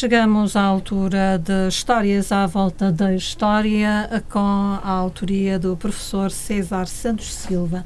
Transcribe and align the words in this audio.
Chegamos 0.00 0.56
à 0.56 0.62
altura 0.62 1.38
de 1.38 1.68
Histórias 1.68 2.32
à 2.32 2.46
Volta 2.46 2.90
da 2.90 3.14
História, 3.14 4.24
com 4.30 4.38
a 4.38 4.88
autoria 4.88 5.58
do 5.58 5.76
professor 5.76 6.30
César 6.30 6.86
Santos 6.86 7.34
Silva. 7.34 7.84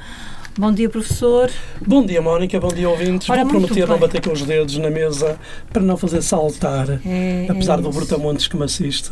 Bom 0.57 0.71
dia, 0.71 0.89
professor. 0.89 1.51
Bom 1.85 2.07
dia, 2.07 2.23
Mónica. 2.23 2.61
Bom 2.61 2.69
dia, 2.69 2.89
ouvintes. 2.89 3.29
Ora, 3.29 3.43
Vou 3.43 3.55
prometer 3.55 3.89
não 3.89 3.99
bater 3.99 4.23
com 4.23 4.31
os 4.31 4.43
dedos 4.43 4.79
na 4.79 4.91
mesa 4.91 5.37
para 5.73 5.83
não 5.83 5.97
fazer 5.97 6.23
saltar, 6.23 7.01
É, 7.05 7.49
apesar 7.51 7.81
é 7.81 7.83
do. 7.83 7.91
Brutamontes 7.91 8.47
que 8.47 8.57
me 8.57 8.63
assiste. 8.63 9.11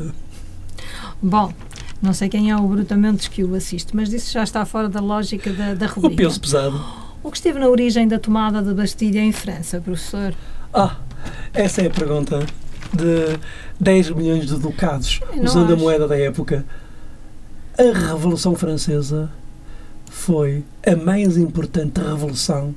Bom, 1.20 1.52
não 2.00 2.12
sei 2.12 2.28
quem 2.28 2.52
é 2.52 2.56
o 2.56 2.68
Brutamentos 2.68 3.26
que 3.26 3.42
o 3.42 3.56
assiste, 3.56 3.96
mas 3.96 4.12
isso 4.12 4.32
já 4.32 4.44
está 4.44 4.64
fora 4.64 4.88
da 4.88 5.00
lógica 5.00 5.52
da, 5.52 5.74
da 5.74 5.86
O 5.86 6.02
rubrica. 6.02 6.22
peso 6.22 6.40
pesado. 6.40 6.80
O 7.20 7.32
que 7.32 7.36
esteve 7.36 7.58
na 7.58 7.66
origem 7.66 8.06
da 8.06 8.20
tomada 8.20 8.62
de 8.62 8.72
Bastilha 8.72 9.18
em 9.18 9.32
França, 9.32 9.80
professor? 9.80 10.32
Ah, 10.72 10.98
essa 11.52 11.82
é 11.82 11.88
a 11.88 11.90
pergunta 11.90 12.46
de 12.92 13.38
10 13.80 14.10
milhões 14.10 14.46
de 14.46 14.56
ducados, 14.58 15.20
usando 15.42 15.70
a 15.70 15.74
acho. 15.74 15.82
moeda 15.82 16.06
da 16.08 16.18
época. 16.18 16.64
A 17.78 18.08
Revolução 18.08 18.54
Francesa 18.54 19.30
foi 20.10 20.62
a 20.86 20.94
mais 20.94 21.36
importante 21.36 22.00
revolução, 22.00 22.74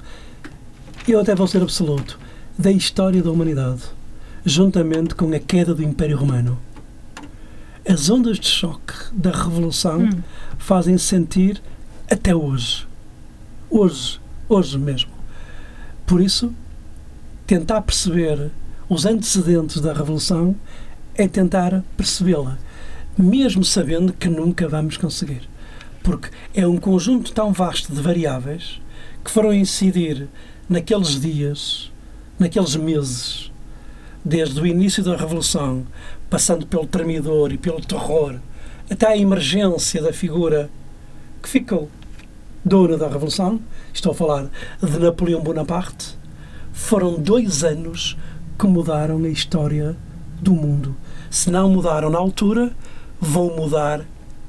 eu 1.08 1.20
até 1.20 1.36
vou 1.36 1.48
ser 1.48 1.62
absoluto, 1.62 2.18
da 2.58 2.72
história 2.72 3.22
da 3.22 3.30
humanidade, 3.30 3.82
juntamente 4.46 5.14
com 5.16 5.34
a 5.34 5.40
queda 5.40 5.76
do 5.76 5.84
Império 5.84 6.18
Romano. 6.18 6.58
As 7.88 8.10
ondas 8.10 8.40
de 8.40 8.48
choque 8.48 8.94
da 9.12 9.32
Revolução 9.32 10.00
Hum. 10.06 10.10
fazem 10.58 10.98
sentir 10.98 11.62
até 12.10 12.34
hoje. 12.36 12.88
Hoje, 13.70 14.20
hoje 14.50 14.80
mesmo. 14.80 15.12
Por 16.06 16.22
isso, 16.22 16.52
tentar 17.46 17.82
perceber 17.82 18.50
os 18.88 19.06
antecedentes 19.06 19.82
da 19.82 19.94
Revolução 19.94 20.56
é 21.16 21.28
tentar 21.28 21.84
percebê-la, 21.98 22.58
mesmo 23.18 23.64
sabendo 23.64 24.14
que 24.14 24.30
nunca 24.30 24.68
vamos 24.68 24.98
conseguir. 24.98 25.50
Porque 26.04 26.30
é 26.54 26.68
um 26.68 26.78
conjunto 26.78 27.32
tão 27.32 27.52
vasto 27.52 27.94
de 27.94 28.02
variáveis 28.02 28.80
que 29.24 29.32
foram 29.32 29.54
incidir 29.54 30.28
naqueles 30.70 31.20
dias, 31.20 31.92
naqueles 32.38 32.76
meses, 32.76 33.52
desde 34.24 34.60
o 34.62 34.68
início 34.68 35.04
da 35.04 35.16
Revolução, 35.16 35.86
passando 36.30 36.68
pelo 36.68 36.86
tremidor 36.86 37.52
e 37.52 37.58
pelo 37.58 37.82
terror, 37.82 38.40
até 38.90 39.08
à 39.08 39.18
emergência 39.18 40.02
da 40.02 40.14
figura 40.14 40.70
que 41.42 41.50
ficou 41.50 41.90
dona 42.64 42.98
da 42.98 43.08
Revolução, 43.08 43.60
estou 43.94 44.12
a 44.12 44.16
falar 44.16 44.50
de 44.82 45.00
Napoleão 45.00 45.42
Bonaparte, 45.42 46.18
foram 46.72 47.20
dois 47.20 47.64
anos 47.64 48.18
que 48.58 48.68
mudaram 48.68 49.24
a 49.24 49.30
história 49.30 49.96
do 50.42 50.54
mundo. 50.54 50.96
Se 51.30 51.50
não 51.50 51.70
mudaram 51.70 52.10
na 52.10 52.18
altura, 52.18 52.72
vão 53.20 53.56
mudar 53.56 54.06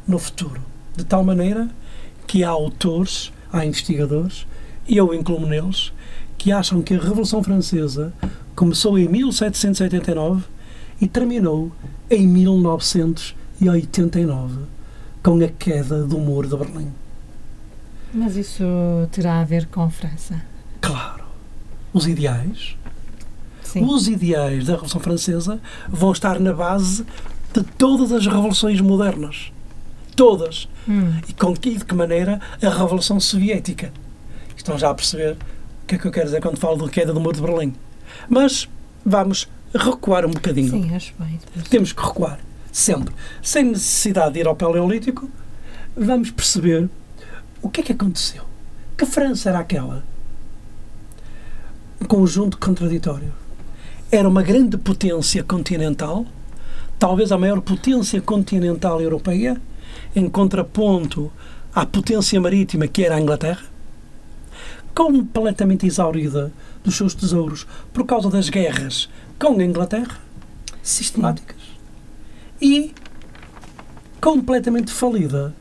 no 0.07 0.19
futuro. 0.19 0.61
De 0.97 1.05
tal 1.05 1.25
maneira 1.25 1.69
que 2.27 2.45
há 2.45 2.51
autores, 2.51 3.33
há 3.53 3.65
investigadores, 3.65 4.47
e 4.89 4.97
eu 4.97 5.15
incluo 5.15 5.47
neles, 5.47 5.93
que 6.39 6.53
acham 6.53 6.83
que 6.83 6.95
a 6.95 7.01
Revolução 7.01 7.43
Francesa 7.43 8.13
começou 8.55 8.99
em 8.99 9.09
1789 9.09 10.45
e 11.01 11.07
terminou 11.07 11.73
em 12.11 12.27
1989, 12.27 14.61
com 15.23 15.45
a 15.45 15.49
queda 15.49 16.05
do 16.05 16.19
Muro 16.19 16.49
de 16.49 16.57
Berlim. 16.57 16.91
Mas 18.15 18.37
isso 18.37 18.65
terá 19.11 19.41
a 19.41 19.45
ver 19.45 19.67
com 19.67 19.91
França? 19.91 20.41
Claro, 20.81 21.25
os 21.93 22.07
ideais, 22.07 22.77
Sim. 23.81 23.85
os 23.85 24.09
ideais 24.09 24.65
da 24.65 24.73
Revolução 24.73 25.01
Francesa 25.01 25.61
vão 25.89 26.13
estar 26.13 26.41
na 26.41 26.53
base 26.53 27.05
de 27.53 27.63
todas 27.63 28.13
as 28.13 28.27
revoluções 28.27 28.81
modernas. 28.81 29.53
Todas. 30.15 30.69
Hum. 30.89 31.13
E 31.29 31.33
com 31.33 31.55
que 31.55 31.71
e 31.71 31.77
de 31.77 31.85
que 31.85 31.95
maneira 31.95 32.41
a 32.63 32.69
Revolução 32.69 33.21
Soviética. 33.21 33.93
Estão 34.57 34.79
já 34.79 34.91
a 34.91 34.95
perceber 34.95 35.37
o 35.83 35.87
que 35.87 35.95
é 35.95 35.99
que 35.99 36.07
eu 36.07 36.11
quero 36.11 36.27
dizer 36.27 36.41
quando 36.41 36.59
falo 36.59 36.77
da 36.85 36.91
queda 36.91 37.13
do 37.13 37.21
Muro 37.21 37.37
de 37.37 37.43
Berlim. 37.43 37.75
Mas 38.29 38.69
vamos 39.05 39.49
recuar 39.75 40.25
um 40.25 40.31
bocadinho. 40.31 40.71
Sim, 40.71 40.95
acho 40.95 41.15
bem. 41.19 41.39
professor. 41.39 41.69
Temos 41.69 41.93
que 41.93 42.03
recuar, 42.03 42.41
sempre. 42.73 43.15
Sem 43.43 43.65
necessidade 43.65 44.35
de 44.35 44.41
ir 44.41 44.47
ao 44.47 44.57
Paleolítico, 44.57 45.31
vamos 45.97 46.31
perceber 46.31 46.89
o 47.63 47.69
que 47.69 47.81
é 47.81 47.85
que 47.85 47.93
aconteceu. 47.93 48.43
Que 48.97 49.05
França 49.05 49.51
era 49.51 49.59
aquela? 49.59 50.03
Um 52.01 52.07
conjunto 52.07 52.59
contraditório. 52.59 53.33
Era 54.11 54.29
uma 54.29 54.43
grande 54.43 54.79
potência 54.79 55.43
continental, 55.43 56.25
talvez 56.97 57.33
a 57.33 57.39
maior 57.39 57.61
potência 57.61 58.21
continental 58.21 59.03
europeia, 59.03 59.61
em 60.15 60.31
contraponto 60.31 61.31
à 61.75 61.85
potência 61.85 62.41
marítima 62.41 62.87
que 62.87 63.03
era 63.03 63.17
a 63.17 63.21
Inglaterra, 63.21 63.65
completamente 64.95 65.87
exaurida 65.87 66.53
dos 66.85 66.97
seus 66.97 67.15
tesouros 67.15 67.67
por 67.93 68.07
causa 68.07 68.31
das 68.31 68.49
guerras 68.49 69.09
com 69.41 69.59
a 69.59 69.65
Inglaterra, 69.65 70.21
sistemáticas, 70.85 71.61
e 72.63 72.95
completamente 74.21 74.93
falida 74.93 75.53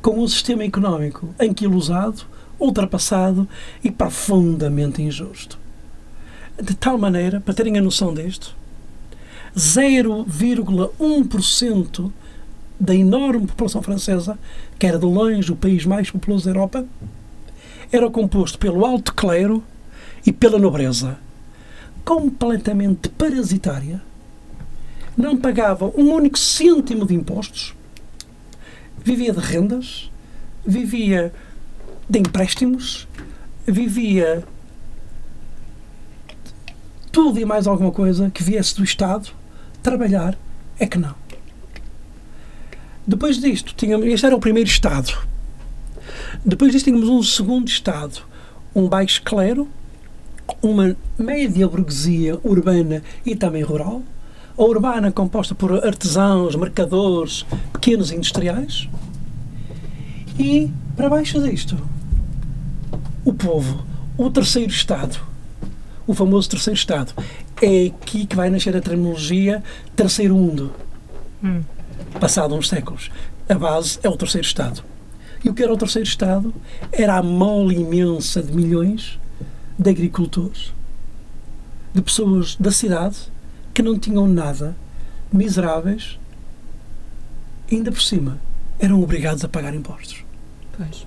com 0.00 0.22
um 0.22 0.28
sistema 0.28 0.62
económico 0.62 1.34
anquilosado, 1.40 2.22
ultrapassado 2.56 3.48
e 3.82 3.90
profundamente 3.90 5.02
injusto. 5.02 5.59
De 6.62 6.74
tal 6.74 6.98
maneira, 6.98 7.40
para 7.40 7.54
terem 7.54 7.78
a 7.78 7.82
noção 7.82 8.12
disto, 8.12 8.54
0,1% 9.56 12.12
da 12.78 12.94
enorme 12.94 13.46
população 13.46 13.80
francesa, 13.82 14.38
que 14.78 14.86
era 14.86 14.98
de 14.98 15.06
longe 15.06 15.50
o 15.52 15.56
país 15.56 15.86
mais 15.86 16.10
populoso 16.10 16.44
da 16.44 16.50
Europa, 16.50 16.84
era 17.92 18.10
composto 18.10 18.58
pelo 18.58 18.84
alto 18.84 19.14
clero 19.14 19.64
e 20.24 20.32
pela 20.32 20.58
nobreza, 20.58 21.18
completamente 22.04 23.08
parasitária, 23.10 24.02
não 25.16 25.36
pagava 25.36 25.86
um 25.96 26.12
único 26.12 26.38
cêntimo 26.38 27.06
de 27.06 27.14
impostos, 27.14 27.74
vivia 29.02 29.32
de 29.32 29.40
rendas, 29.40 30.10
vivia 30.64 31.32
de 32.08 32.18
empréstimos, 32.18 33.08
vivia 33.66 34.44
tudo 37.12 37.38
e 37.38 37.44
mais 37.44 37.66
alguma 37.66 37.90
coisa 37.90 38.30
que 38.30 38.42
viesse 38.42 38.76
do 38.76 38.84
Estado, 38.84 39.30
trabalhar 39.82 40.36
é 40.78 40.86
que 40.86 40.98
não. 40.98 41.14
Depois 43.06 43.38
disto, 43.38 43.74
tínhamos, 43.74 44.06
este 44.06 44.26
era 44.26 44.36
o 44.36 44.40
primeiro 44.40 44.68
Estado. 44.68 45.12
Depois 46.44 46.72
disto, 46.72 46.84
tínhamos 46.84 47.08
um 47.08 47.22
segundo 47.22 47.68
Estado, 47.68 48.20
um 48.74 48.88
baixo 48.88 49.22
clero, 49.22 49.68
uma 50.62 50.96
média 51.18 51.66
burguesia 51.66 52.38
urbana 52.44 53.02
e 53.24 53.34
também 53.34 53.62
rural. 53.62 54.02
A 54.56 54.62
urbana 54.62 55.10
composta 55.10 55.54
por 55.54 55.84
artesãos, 55.84 56.54
mercadores, 56.54 57.44
pequenos 57.72 58.12
industriais. 58.12 58.88
E, 60.38 60.70
para 60.96 61.08
baixo 61.08 61.42
disto, 61.42 61.76
o 63.24 63.32
povo, 63.32 63.84
o 64.16 64.30
terceiro 64.30 64.70
Estado, 64.70 65.20
o 66.06 66.14
famoso 66.14 66.48
terceiro 66.50 66.78
Estado. 66.78 67.12
É 67.62 67.86
aqui 67.86 68.26
que 68.26 68.36
vai 68.36 68.50
nascer 68.50 68.76
a 68.76 68.80
terminologia 68.80 69.62
terceiro 69.94 70.34
mundo 70.34 70.72
Hum. 71.42 71.62
passado 72.18 72.54
uns 72.54 72.68
séculos. 72.68 73.10
A 73.48 73.54
base 73.54 73.98
é 74.02 74.08
o 74.08 74.16
terceiro 74.16 74.46
Estado. 74.46 74.82
E 75.44 75.48
o 75.48 75.54
que 75.54 75.62
era 75.62 75.72
o 75.72 75.76
terceiro 75.76 76.06
Estado? 76.06 76.54
Era 76.92 77.16
a 77.16 77.22
mole 77.22 77.76
imensa 77.76 78.42
de 78.42 78.52
milhões 78.52 79.18
de 79.78 79.88
agricultores, 79.90 80.72
de 81.94 82.02
pessoas 82.02 82.56
da 82.56 82.70
cidade 82.70 83.16
que 83.72 83.82
não 83.82 83.98
tinham 83.98 84.28
nada, 84.28 84.76
miseráveis, 85.32 86.18
e 87.70 87.76
ainda 87.76 87.90
por 87.90 88.02
cima 88.02 88.38
eram 88.78 89.02
obrigados 89.02 89.44
a 89.44 89.48
pagar 89.48 89.74
impostos. 89.74 90.24
Pois. 90.76 91.06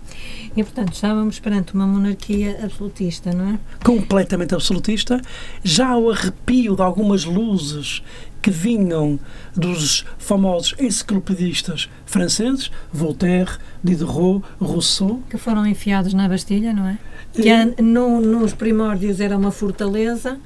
E, 0.56 0.64
portanto, 0.64 0.94
estávamos 0.94 1.40
perante 1.40 1.74
uma 1.74 1.88
monarquia 1.88 2.60
absolutista, 2.64 3.32
não 3.34 3.54
é? 3.56 3.60
completamente 3.84 4.54
absolutista, 4.54 5.20
já 5.64 5.96
o 5.98 6.12
arrepio 6.12 6.76
de 6.76 6.82
algumas 6.82 7.26
luzes 7.26 8.04
que 8.42 8.52
vinham 8.52 9.20
dos 9.56 10.06
famosos 10.18 10.76
enciclopedistas 10.80 11.90
franceses, 12.06 12.70
Voltaire, 12.92 13.50
Diderot, 13.84 14.44
Rousseau, 14.60 15.24
Que 15.30 15.38
foram 15.38 15.66
enfiados 15.66 16.14
na 16.14 16.28
Bastilha, 16.28 16.74
não 16.74 16.86
é? 16.88 16.98
Que 17.32 17.50
e- 17.50 17.82
no- 17.82 18.20
nos 18.22 18.54
primórdios 18.54 19.20
era 19.20 19.38
uma 19.38 19.50
fortaleza, 19.52 20.38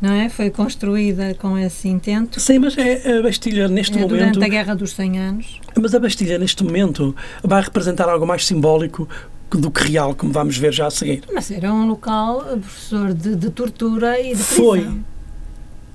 não 0.00 0.12
é? 0.12 0.28
Foi 0.28 0.50
construída 0.50 1.34
com 1.34 1.56
esse 1.58 1.88
intento. 1.88 2.40
Sim, 2.40 2.58
mas 2.60 2.76
é 2.78 3.18
a 3.18 3.22
Bastilha 3.22 3.68
neste 3.68 3.96
É, 3.98 4.00
momento, 4.02 4.16
durante 4.18 4.44
a 4.44 4.48
Guerra 4.48 4.74
dos 4.74 4.92
100 4.92 5.18
Anos. 5.18 5.60
mas 5.80 5.94
a 5.94 5.98
Bastilha 5.98 6.38
neste 6.38 6.64
momento 6.64 7.14
vai 7.42 7.62
representar 7.62 8.08
algo 8.08 8.26
mais 8.26 8.46
simbólico 8.46 9.08
do 9.50 9.70
que 9.70 9.82
real, 9.90 10.14
como 10.14 10.32
vamos 10.32 10.56
ver 10.56 10.72
já 10.72 10.86
a 10.86 10.90
seguir. 10.90 11.22
Mas 11.32 11.50
era 11.50 11.72
um 11.72 11.86
local, 11.88 12.40
professor, 12.44 13.12
de, 13.12 13.34
de 13.34 13.50
tortura 13.50 14.18
e 14.20 14.34
de 14.34 14.42
prisão. 14.44 14.56
Foi. 14.64 14.88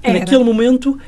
Era. 0.04 0.20
Naquele 0.20 0.44
momento 0.44 1.00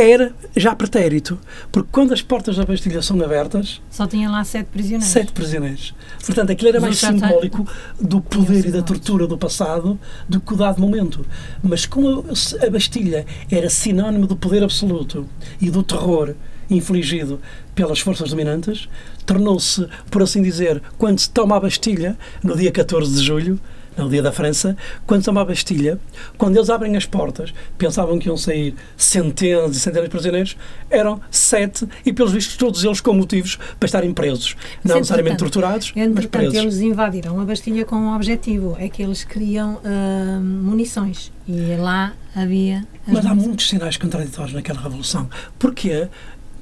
era 0.00 0.32
já 0.56 0.74
pretérito, 0.74 1.38
porque 1.72 1.88
quando 1.92 2.12
as 2.12 2.22
portas 2.22 2.56
da 2.56 2.64
Bastilha 2.64 3.02
são 3.02 3.20
abertas, 3.22 3.80
Só 3.90 4.06
tinha 4.06 4.30
lá 4.30 4.42
sete 4.44 4.66
prisioneiros. 4.66 5.08
sete 5.08 5.32
prisioneiros. 5.32 5.94
Portanto, 6.24 6.50
aquilo 6.52 6.68
era 6.70 6.80
mais 6.80 7.00
tem- 7.00 7.10
simbólico 7.18 7.66
do 8.00 8.20
poder 8.20 8.66
e 8.66 8.70
da 8.70 8.82
tortura 8.82 9.26
do 9.26 9.36
passado 9.38 9.98
do 10.28 10.40
que 10.40 10.52
o 10.54 10.56
dado 10.56 10.80
momento. 10.80 11.24
Mas 11.62 11.86
como 11.86 12.24
a 12.66 12.70
Bastilha 12.70 13.26
era 13.50 13.68
sinónimo 13.70 14.26
do 14.26 14.36
poder 14.36 14.62
absoluto 14.62 15.26
e 15.60 15.70
do 15.70 15.82
terror 15.82 16.34
infligido 16.70 17.40
pelas 17.74 17.98
forças 18.00 18.30
dominantes, 18.30 18.88
tornou-se, 19.24 19.86
por 20.10 20.22
assim 20.22 20.42
dizer, 20.42 20.82
quando 20.98 21.18
se 21.18 21.30
toma 21.30 21.56
a 21.56 21.60
Bastilha, 21.60 22.16
no 22.42 22.54
dia 22.56 22.70
14 22.70 23.14
de 23.14 23.22
julho, 23.24 23.58
no 23.98 24.08
dia 24.08 24.22
da 24.22 24.32
França, 24.32 24.76
quando 25.06 25.24
toma 25.24 25.40
a 25.40 25.44
Bastilha, 25.44 25.98
quando 26.36 26.56
eles 26.56 26.70
abrem 26.70 26.96
as 26.96 27.04
portas, 27.06 27.52
pensavam 27.76 28.18
que 28.18 28.28
iam 28.28 28.36
sair 28.36 28.74
centenas 28.96 29.76
e 29.76 29.80
centenas 29.80 30.04
de 30.04 30.10
prisioneiros, 30.10 30.56
eram 30.90 31.20
sete 31.30 31.86
e, 32.04 32.12
pelos 32.12 32.32
vistos, 32.32 32.56
todos 32.56 32.84
eles 32.84 33.00
com 33.00 33.12
motivos 33.12 33.58
para 33.78 33.86
estarem 33.86 34.12
presos. 34.12 34.56
Não 34.84 34.94
Sim, 34.94 34.98
necessariamente 35.00 35.34
entretanto, 35.34 35.52
torturados, 35.52 35.92
mas 36.14 36.26
presos. 36.26 36.54
eles 36.54 36.78
invadiram 36.80 37.40
a 37.40 37.44
Bastilha 37.44 37.84
com 37.84 37.96
um 37.96 38.14
objetivo, 38.14 38.76
é 38.78 38.88
que 38.88 39.02
eles 39.02 39.24
queriam 39.24 39.80
ah, 39.84 40.40
munições 40.40 41.32
e 41.46 41.76
lá 41.76 42.12
havia 42.34 42.86
as 43.06 43.12
Mas 43.12 43.24
há 43.24 43.28
munições. 43.30 43.46
muitos 43.46 43.68
sinais 43.68 43.96
contraditórios 43.96 44.54
naquela 44.54 44.80
revolução. 44.80 45.28
Porque, 45.58 46.08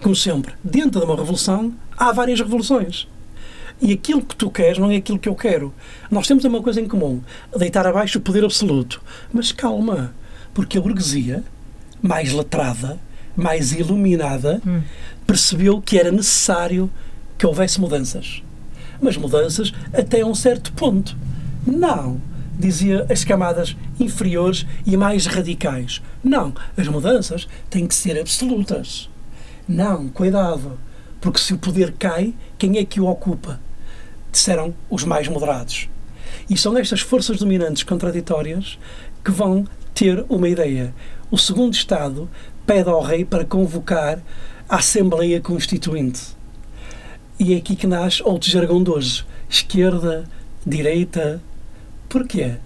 como 0.01 0.15
sempre, 0.15 0.55
dentro 0.63 1.01
de 1.01 1.07
uma 1.07 1.17
revolução 1.17 1.73
há 1.97 2.13
várias 2.13 2.39
revoluções. 2.41 3.09
E 3.81 3.93
aquilo 3.93 4.23
que 4.23 4.35
tu 4.37 4.51
queres 4.51 4.79
não 4.79 4.91
é 4.91 4.97
aquilo 4.97 5.19
que 5.19 5.29
eu 5.29 5.35
quero. 5.35 5.73
Nós 6.11 6.27
temos 6.27 6.45
uma 6.45 6.63
coisa 6.63 6.81
em 6.81 6.89
comum: 6.89 7.21
deitar 7.57 7.87
abaixo 7.87 8.19
o 8.19 8.21
poder 8.23 8.45
absoluto. 8.45 9.03
Mas 9.33 9.53
calma, 9.53 10.15
porque 10.55 10.79
a 10.79 10.81
burguesia, 10.81 11.45
mais 12.03 12.33
letrada, 12.33 12.99
mais 13.37 13.73
iluminada, 13.73 14.61
Hum. 14.67 14.81
percebeu 15.27 15.81
que 15.81 15.99
era 15.99 16.11
necessário 16.11 16.91
que 17.37 17.47
houvesse 17.47 17.79
mudanças. 17.81 18.43
Mas 19.01 19.17
mudanças 19.19 19.73
até 19.93 20.25
um 20.25 20.35
certo 20.35 20.73
ponto. 20.73 21.15
Não, 21.67 22.19
dizia 22.59 23.05
as 23.11 23.25
camadas 23.25 23.77
inferiores 24.01 24.65
e 24.87 24.97
mais 24.97 25.27
radicais. 25.27 26.01
Não, 26.25 26.55
as 26.79 26.89
mudanças 26.89 27.47
têm 27.69 27.87
que 27.87 27.95
ser 27.95 28.19
absolutas. 28.19 29.11
Não, 29.69 30.09
cuidado, 30.09 30.79
porque 31.21 31.39
se 31.41 31.53
o 31.53 31.59
poder 31.59 31.93
cai, 31.99 32.33
quem 32.57 32.79
é 32.79 32.85
que 32.87 33.01
o 33.01 33.07
ocupa? 33.07 33.61
Disseram 34.37 34.75
os 34.91 35.03
mais 35.03 35.29
moderados. 35.29 35.89
E 36.51 36.59
são 36.59 36.77
estas 36.77 37.01
forças 37.01 37.39
dominantes 37.39 37.85
contraditórias 37.85 38.79
que 39.25 39.31
vão 39.31 39.67
ter 39.95 40.27
uma 40.29 40.47
ideia. 40.47 40.95
O 41.31 41.39
segundo 41.39 41.73
Estado 41.73 42.29
pede 42.67 42.91
ao 42.91 43.01
rei 43.01 43.25
para 43.25 43.47
convocar 43.47 44.19
a 44.69 44.77
Assembleia 44.77 45.41
Constituinte. 45.41 46.37
E 47.41 47.55
é 47.55 47.57
aqui 47.57 47.75
que 47.75 47.87
nasce 47.87 48.23
outro 48.23 48.51
jargão 48.51 48.85
de 48.85 48.91
hoje. 48.91 49.25
Esquerda, 49.49 50.29
direita. 50.67 51.43
Porquê? 52.07 52.57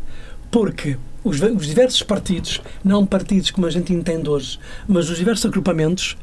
Porque 0.50 0.99
os, 1.22 1.40
os 1.40 1.67
diversos 1.69 2.02
partidos, 2.02 2.61
não 2.82 3.06
partidos 3.06 3.52
como 3.52 3.69
a 3.69 3.70
gente 3.70 3.93
entende 3.93 4.28
hoje, 4.28 4.58
mas 4.88 5.08
os 5.08 5.17
diversos 5.17 5.46
agrupamentos 5.46 6.17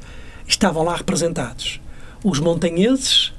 estavam 0.45 0.83
lá 0.83 0.97
representados. 0.97 1.79
Os 2.21 2.37
montanheses, 2.37 3.31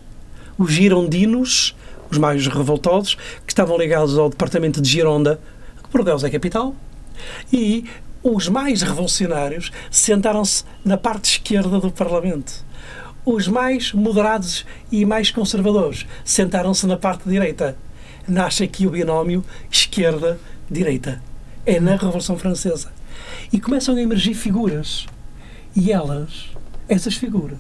os 0.57 0.73
girondinos, 0.73 1.77
os 2.11 2.19
mais 2.19 2.47
revoltosos, 2.47 3.17
que 3.47 3.53
estavam 3.53 3.77
ligados 3.77 4.19
ao 4.19 4.31
departamento 4.31 4.81
de 4.81 4.89
Gironda, 4.89 5.41
que 5.83 5.89
por 5.89 6.05
Deus 6.05 6.25
é 6.25 6.31
capital, 6.31 6.75
e 7.53 7.85
os 8.23 8.49
mais 8.49 8.83
revolucionários 8.83 9.71
sentaram-se 9.91 10.65
na 10.85 10.97
parte 10.97 11.31
esquerda 11.31 11.79
do 11.79 11.91
Parlamento. 11.91 12.65
Os 13.25 13.47
mais 13.47 13.93
moderados 13.93 14.65
e 14.91 15.05
mais 15.05 15.31
conservadores 15.31 16.07
sentaram-se 16.25 16.87
na 16.87 16.97
parte 16.97 17.29
direita. 17.29 17.77
Nasce 18.27 18.65
aqui 18.65 18.87
o 18.87 18.91
binómio 18.91 19.45
esquerda-direita. 19.71 21.23
É 21.65 21.79
na 21.79 21.93
Revolução 21.93 22.39
Francesa. 22.39 22.91
E 23.53 23.61
começam 23.61 23.95
a 23.95 24.01
emergir 24.01 24.35
figuras. 24.35 25.07
E 25.77 25.93
elas, 25.93 26.49
essas 26.89 27.15
figuras, 27.15 27.59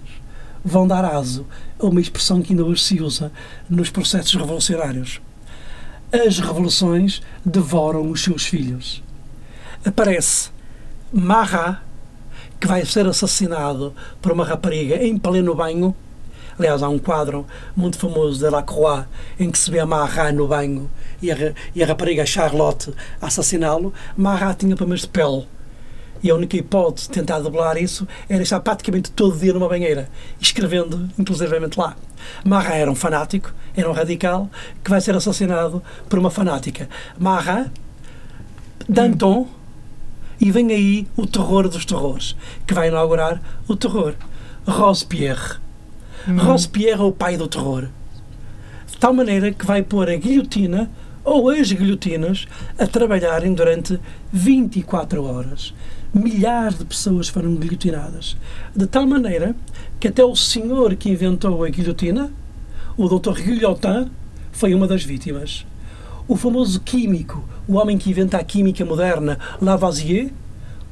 vão 0.68 0.86
dar 0.86 1.04
aso 1.04 1.46
a 1.78 1.86
uma 1.86 2.00
expressão 2.00 2.42
que 2.42 2.52
ainda 2.52 2.64
hoje 2.64 2.82
se 2.82 3.02
usa 3.02 3.32
nos 3.68 3.90
processos 3.90 4.34
revolucionários. 4.34 5.20
As 6.12 6.38
revoluções 6.38 7.20
devoram 7.44 8.10
os 8.10 8.22
seus 8.22 8.46
filhos. 8.46 9.02
Aparece 9.84 10.50
Marat, 11.12 11.78
que 12.60 12.66
vai 12.66 12.84
ser 12.84 13.06
assassinado 13.06 13.94
por 14.20 14.32
uma 14.32 14.44
rapariga 14.44 14.96
em 14.96 15.16
pleno 15.16 15.54
banho. 15.54 15.94
Aliás, 16.58 16.82
há 16.82 16.88
um 16.88 16.98
quadro 16.98 17.46
muito 17.76 17.98
famoso 17.98 18.38
de 18.38 18.50
Lacroix 18.50 19.06
em 19.38 19.50
que 19.50 19.58
se 19.58 19.70
vê 19.70 19.78
a 19.78 19.86
Marat 19.86 20.34
no 20.34 20.48
banho 20.48 20.90
e 21.22 21.30
a, 21.30 21.54
e 21.74 21.82
a 21.82 21.86
rapariga 21.86 22.26
Charlotte 22.26 22.92
assassiná-lo. 23.20 23.92
Marat 24.16 24.60
tinha 24.60 24.74
problemas 24.74 25.02
de 25.02 25.08
pele. 25.08 25.46
E 26.22 26.30
a 26.30 26.34
única 26.34 26.56
hipótese 26.56 27.06
de 27.06 27.14
tentar 27.14 27.40
doblar 27.40 27.76
isso 27.76 28.06
era 28.28 28.42
estar 28.42 28.60
praticamente 28.60 29.10
todo 29.10 29.38
dia 29.38 29.52
numa 29.52 29.68
banheira, 29.68 30.08
escrevendo 30.40 31.08
inclusivamente 31.18 31.78
lá. 31.78 31.96
Marat 32.44 32.76
era 32.76 32.90
um 32.90 32.94
fanático, 32.94 33.52
era 33.76 33.88
um 33.88 33.92
radical, 33.92 34.50
que 34.82 34.90
vai 34.90 35.00
ser 35.00 35.14
assassinado 35.14 35.82
por 36.08 36.18
uma 36.18 36.30
fanática. 36.30 36.88
Marat, 37.18 37.68
Danton, 38.88 39.46
e 40.40 40.50
vem 40.50 40.70
aí 40.72 41.06
o 41.16 41.26
terror 41.26 41.68
dos 41.68 41.84
terrores, 41.84 42.36
que 42.66 42.74
vai 42.74 42.88
inaugurar 42.88 43.40
o 43.66 43.76
terror. 43.76 44.14
Robespierre. 44.66 45.56
Robespierre 46.36 47.00
é 47.00 47.04
o 47.04 47.12
pai 47.12 47.36
do 47.36 47.48
terror. 47.48 47.88
De 48.86 48.96
tal 48.98 49.12
maneira 49.12 49.52
que 49.52 49.66
vai 49.66 49.82
pôr 49.82 50.08
a 50.08 50.16
guilhotina 50.16 50.90
ou 51.24 51.50
as 51.50 51.70
guilhotinas 51.72 52.46
a 52.78 52.86
trabalharem 52.86 53.52
durante 53.52 53.98
24 54.32 55.24
horas. 55.24 55.74
Milhares 56.12 56.78
de 56.78 56.86
pessoas 56.86 57.28
foram 57.28 57.54
guilhotinadas. 57.54 58.36
De 58.74 58.86
tal 58.86 59.06
maneira 59.06 59.54
que 60.00 60.08
até 60.08 60.24
o 60.24 60.34
senhor 60.34 60.96
que 60.96 61.10
inventou 61.10 61.62
a 61.62 61.68
guilhotina, 61.68 62.32
o 62.96 63.08
Dr. 63.08 63.42
Guillotin, 63.42 64.10
foi 64.50 64.74
uma 64.74 64.88
das 64.88 65.04
vítimas. 65.04 65.66
O 66.26 66.34
famoso 66.34 66.80
químico, 66.80 67.44
o 67.68 67.74
homem 67.74 67.98
que 67.98 68.10
inventa 68.10 68.38
a 68.38 68.44
química 68.44 68.84
moderna, 68.84 69.38
Lavoisier, 69.60 70.30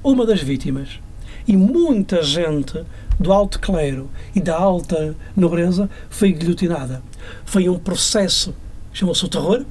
uma 0.04 0.26
das 0.26 0.42
vítimas. 0.42 1.00
E 1.48 1.56
muita 1.56 2.22
gente 2.22 2.84
do 3.18 3.32
alto 3.32 3.58
clero 3.58 4.10
e 4.34 4.40
da 4.40 4.56
alta 4.56 5.16
nobreza 5.34 5.88
foi 6.10 6.32
guilhotinada. 6.32 7.02
Foi 7.44 7.68
um 7.68 7.78
processo, 7.78 8.54
chamou-se 8.92 9.24
o 9.24 9.28
terror, 9.28 9.64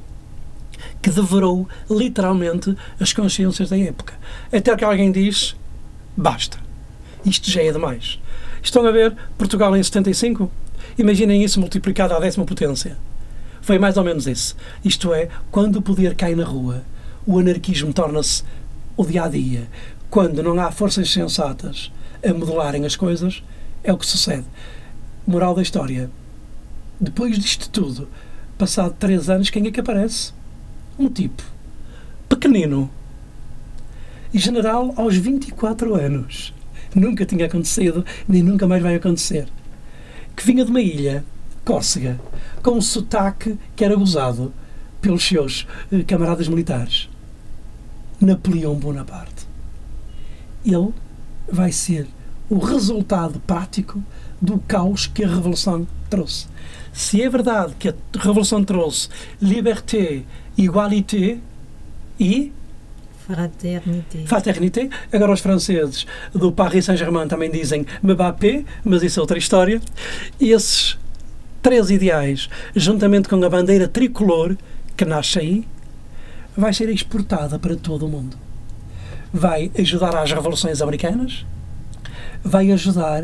que 1.06 1.12
devorou 1.12 1.70
literalmente 1.88 2.76
as 3.00 3.14
consciências 3.14 3.70
da 3.70 3.78
época. 3.78 4.16
Até 4.52 4.76
que 4.76 4.84
alguém 4.84 5.12
diz: 5.12 5.56
basta, 6.18 6.58
isto 7.24 7.52
já 7.52 7.62
é 7.62 7.72
demais. 7.72 8.20
Estão 8.64 8.84
a 8.88 8.90
ver 8.90 9.16
Portugal 9.38 9.78
em 9.78 9.84
75? 9.84 10.50
Imaginem 10.98 11.44
isso 11.44 11.60
multiplicado 11.60 12.16
à 12.16 12.20
décima 12.20 12.44
potência. 12.44 12.98
Foi 13.62 13.78
mais 13.78 13.98
ou 13.98 14.04
menos 14.04 14.26
isso. 14.26 14.56
Isto 14.84 15.14
é, 15.14 15.30
quando 15.52 15.76
o 15.76 15.82
poder 15.82 16.16
cai 16.16 16.34
na 16.34 16.44
rua, 16.44 16.82
o 17.24 17.38
anarquismo 17.38 17.94
torna-se 17.94 18.44
o 18.98 19.06
dia 19.06 19.26
a 19.26 19.28
dia. 19.28 19.68
Quando 20.10 20.42
não 20.42 20.60
há 20.60 20.72
forças 20.72 21.12
sensatas 21.14 21.92
a 22.28 22.34
modelarem 22.34 22.84
as 22.84 22.96
coisas, 22.96 23.44
é 23.84 23.94
o 23.94 23.98
que 23.98 24.08
sucede. 24.08 24.46
Moral 25.28 25.54
da 25.54 25.62
história. 25.62 26.10
Depois 27.00 27.38
disto 27.38 27.70
tudo, 27.70 28.10
passado 28.58 28.96
três 28.98 29.30
anos, 29.30 29.52
quem 29.52 29.68
é 29.68 29.72
que 29.72 29.80
aparece? 29.80 30.34
Um 30.98 31.10
tipo 31.10 31.44
pequenino 32.30 32.90
e 34.34 34.40
general 34.40 34.94
aos 34.98 35.16
24 35.16 35.96
anos. 35.96 36.54
Nunca 36.94 37.26
tinha 37.26 37.46
acontecido, 37.46 38.06
nem 38.28 38.42
nunca 38.42 38.68
mais 38.68 38.82
vai 38.82 38.96
acontecer. 38.96 39.48
Que 40.36 40.46
vinha 40.46 40.64
de 40.64 40.72
uma 40.72 40.82
ilha, 40.82 41.24
Córcega, 41.64 42.20
com 42.62 42.72
um 42.72 42.82
sotaque 42.82 43.58
que 43.76 43.84
era 43.84 43.96
gozado 43.96 44.54
pelos 45.02 45.24
seus 45.26 45.68
eh, 45.92 46.04
camaradas 46.04 46.48
militares. 46.48 47.10
Napoleão 48.20 48.76
Bonaparte. 48.76 49.48
Ele 50.66 50.94
vai 51.52 51.72
ser 51.72 52.08
o 52.50 52.58
resultado 52.58 53.40
prático 53.40 54.02
do 54.42 54.60
caos 54.60 55.08
que 55.08 55.24
a 55.24 55.28
Revolução 55.28 55.88
trouxe. 56.10 56.48
Se 56.94 57.22
é 57.22 57.30
verdade 57.30 57.76
que 57.78 57.90
a 57.90 57.94
Revolução 58.18 58.64
trouxe 58.64 59.10
liberté, 59.42 60.24
igualité 60.58 61.38
e 62.20 62.52
Fraternité. 63.26 64.24
fraternité, 64.28 64.90
agora 65.12 65.32
os 65.32 65.40
franceses 65.40 66.06
do 66.32 66.52
Paris 66.52 66.86
Saint-Germain 66.86 67.28
também 67.28 67.50
dizem 67.50 67.84
Mbappé, 68.04 68.64
mas 68.84 69.02
isso 69.02 69.20
é 69.20 69.22
outra 69.22 69.38
história. 69.38 69.82
E 70.40 70.52
esses 70.52 70.96
três 71.60 71.90
ideais, 71.90 72.48
juntamente 72.76 73.28
com 73.28 73.44
a 73.44 73.50
bandeira 73.50 73.88
tricolor 73.88 74.56
que 74.96 75.04
nasce 75.04 75.40
aí, 75.40 75.68
vai 76.56 76.72
ser 76.72 76.88
exportada 76.90 77.58
para 77.58 77.76
todo 77.76 78.06
o 78.06 78.10
mundo. 78.10 78.38
Vai 79.34 79.72
ajudar 79.78 80.16
às 80.16 80.32
revoluções 80.32 80.80
americanas, 80.80 81.44
vai 82.44 82.72
ajudar 82.72 83.24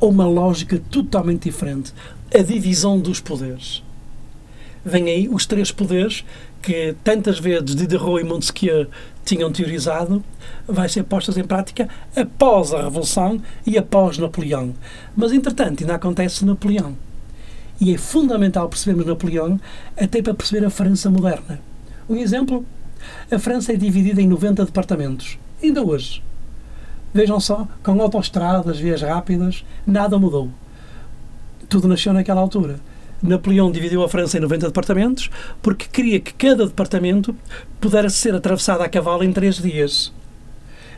a 0.00 0.04
uma 0.04 0.26
lógica 0.26 0.82
totalmente 0.90 1.44
diferente 1.44 1.94
a 2.34 2.42
divisão 2.42 2.98
dos 2.98 3.20
poderes. 3.20 3.84
Vêm 4.84 5.08
aí 5.08 5.28
os 5.28 5.46
três 5.46 5.70
poderes 5.70 6.24
que 6.60 6.94
tantas 7.04 7.38
vezes 7.38 7.74
Diderot 7.74 8.20
e 8.20 8.24
Montesquieu 8.24 8.88
tinham 9.24 9.52
teorizado, 9.52 10.22
vai 10.66 10.88
ser 10.88 11.04
postas 11.04 11.36
em 11.36 11.44
prática 11.44 11.88
após 12.16 12.72
a 12.72 12.82
Revolução 12.82 13.40
e 13.66 13.78
após 13.78 14.18
Napoleão. 14.18 14.74
Mas, 15.16 15.32
entretanto, 15.32 15.82
ainda 15.82 15.94
acontece 15.94 16.44
Napoleão. 16.44 16.96
E 17.80 17.94
é 17.94 17.98
fundamental 17.98 18.68
percebermos 18.68 19.06
Napoleão 19.06 19.60
até 19.96 20.22
para 20.22 20.34
perceber 20.34 20.64
a 20.64 20.70
França 20.70 21.10
moderna. 21.10 21.60
Um 22.08 22.16
exemplo, 22.16 22.64
a 23.30 23.38
França 23.38 23.72
é 23.72 23.76
dividida 23.76 24.20
em 24.20 24.28
90 24.28 24.64
departamentos, 24.64 25.38
ainda 25.62 25.82
hoje. 25.82 26.22
Vejam 27.14 27.38
só, 27.40 27.68
com 27.82 28.00
autoestradas, 28.00 28.78
vias 28.78 29.02
rápidas, 29.02 29.64
nada 29.86 30.18
mudou. 30.18 30.48
Tudo 31.68 31.88
nasceu 31.88 32.12
naquela 32.12 32.40
altura. 32.40 32.80
Napoleão 33.22 33.70
dividiu 33.70 34.02
a 34.02 34.08
França 34.08 34.36
em 34.36 34.40
90 34.40 34.66
departamentos 34.66 35.30
porque 35.62 35.86
queria 35.86 36.18
que 36.18 36.34
cada 36.34 36.66
departamento 36.66 37.34
pudesse 37.80 38.16
ser 38.16 38.34
atravessado 38.34 38.82
a 38.82 38.88
cavalo 38.88 39.22
em 39.22 39.32
três 39.32 39.56
dias. 39.56 40.12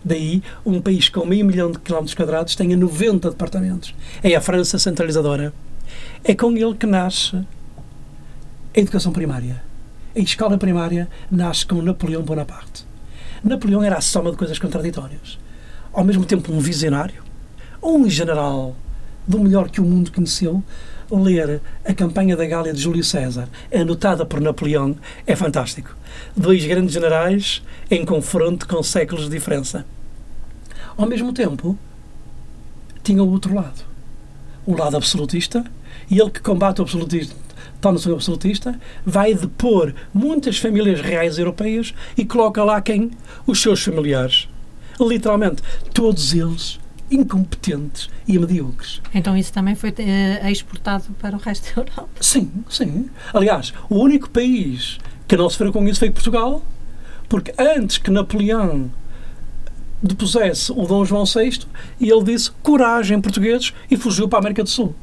Daí, 0.03 0.43
um 0.65 0.81
país 0.81 1.09
com 1.09 1.25
meio 1.25 1.45
milhão 1.45 1.71
de 1.71 1.79
quilómetros 1.79 2.15
quadrados 2.15 2.55
tenha 2.55 2.77
90 2.77 3.31
departamentos. 3.31 3.95
É 4.23 4.35
a 4.35 4.41
França 4.41 4.79
centralizadora. 4.79 5.53
É 6.23 6.35
com 6.35 6.53
ele 6.57 6.75
que 6.75 6.87
nasce 6.87 7.37
a 7.37 8.81
educação 8.81 9.13
primária. 9.13 9.63
A 10.17 10.19
escola 10.19 10.57
primária 10.57 11.09
nasce 11.31 11.67
com 11.67 11.81
Napoleão 11.83 12.23
Bonaparte. 12.23 12.87
Napoleão 13.43 13.83
era 13.83 13.97
a 13.97 14.01
soma 14.01 14.31
de 14.31 14.37
coisas 14.37 14.59
contraditórias. 14.59 15.39
Ao 15.93 16.05
mesmo 16.05 16.25
tempo, 16.25 16.53
um 16.53 16.59
visionário, 16.59 17.23
um 17.83 18.09
general 18.09 18.75
do 19.27 19.39
melhor 19.39 19.69
que 19.71 19.81
o 19.81 19.85
mundo 19.85 20.13
conheceu, 20.13 20.63
ler 21.23 21.61
a 21.85 21.95
campanha 21.95 22.37
da 22.37 22.47
Gália 22.47 22.73
de 22.73 22.81
Júlio 22.81 23.05
César, 23.05 23.49
anotada 23.73 24.25
por 24.25 24.41
Napoleão, 24.41 24.97
é 25.27 25.35
fantástico. 25.35 25.97
Dois 26.37 26.65
grandes 26.65 26.93
generais 26.93 27.63
em 27.91 28.05
confronto 28.05 28.67
com 28.67 28.83
séculos 28.83 29.25
de 29.25 29.31
diferença. 29.31 29.85
Ao 30.97 31.07
mesmo 31.07 31.33
tempo, 31.33 31.79
tinha 33.03 33.23
o 33.23 33.31
outro 33.31 33.55
lado. 33.55 33.85
O 34.67 34.77
lado 34.77 34.97
absolutista, 34.97 35.65
e 36.11 36.21
ele 36.21 36.31
que 36.31 36.41
combate 36.41 36.81
o 36.81 36.83
absolutismo 36.83 37.45
torna-se 37.81 38.09
um 38.09 38.15
absolutista, 38.15 38.81
vai 39.05 39.35
depor 39.35 39.93
muitas 40.13 40.57
famílias 40.57 41.03
reais 41.03 41.39
europeias 41.39 41.95
e 42.17 42.25
coloca 42.25 42.65
lá 42.65 42.81
quem? 42.81 43.11
Os 43.47 43.61
seus 43.61 43.83
familiares. 43.83 44.49
Literalmente, 44.99 45.63
todos 45.93 46.33
eles 46.33 46.81
incompetentes 47.11 48.09
e 48.27 48.39
medíocres. 48.39 49.01
Então 49.15 49.37
isso 49.37 49.53
também 49.53 49.75
foi 49.75 49.91
uh, 49.91 50.49
exportado 50.49 51.05
para 51.21 51.37
o 51.37 51.39
resto 51.39 51.75
da 51.75 51.83
Europa? 51.83 52.09
Sim, 52.21 52.51
sim. 52.69 53.09
Aliás, 53.33 53.73
o 53.89 53.97
único 53.97 54.31
país 54.31 54.99
que 55.29 55.37
não 55.37 55.49
sofreu 55.49 55.73
com 55.73 55.87
isso 55.89 56.01
foi 56.01 56.11
Portugal, 56.11 56.63
porque 57.29 57.55
antes 57.59 57.99
que 57.99 58.11
Napoleão 58.11 58.91
depusesse 60.03 60.71
o 60.71 60.87
Dom 60.87 61.05
João 61.05 61.25
VI, 61.25 61.61
ele 62.01 62.25
disse 62.25 62.51
coragem, 62.63 63.21
portugueses, 63.21 63.73
e 63.91 63.97
fugiu 63.97 64.29
para 64.29 64.39
a 64.39 64.41
América 64.41 64.63
do 64.63 64.69
Sul. 64.69 64.95